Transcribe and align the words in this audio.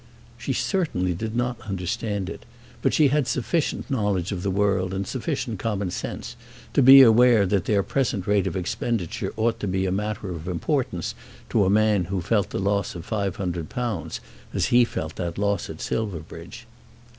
She 0.35 0.51
certainly 0.51 1.13
did 1.13 1.35
not 1.35 1.61
understand 1.61 2.27
it, 2.27 2.43
but 2.81 2.91
she 2.91 3.09
had 3.09 3.27
sufficient 3.27 3.87
knowledge 3.87 4.31
of 4.31 4.41
the 4.41 4.49
world 4.49 4.95
and 4.95 5.05
sufficient 5.05 5.59
common 5.59 5.91
sense 5.91 6.35
to 6.73 6.81
be 6.81 7.03
aware 7.03 7.45
that 7.45 7.65
their 7.65 7.83
present 7.83 8.25
rate 8.25 8.47
of 8.47 8.57
expenditure 8.57 9.31
ought 9.37 9.59
to 9.59 9.67
be 9.67 9.87
matter 9.91 10.31
of 10.31 10.47
importance 10.47 11.13
to 11.49 11.65
a 11.65 11.69
man 11.69 12.05
who 12.05 12.19
felt 12.19 12.49
the 12.49 12.57
loss 12.57 12.95
of 12.95 13.07
£500 13.07 14.19
as 14.55 14.65
he 14.65 14.85
felt 14.85 15.17
that 15.17 15.37
loss 15.37 15.69
at 15.69 15.79
Silverbridge. 15.79 16.65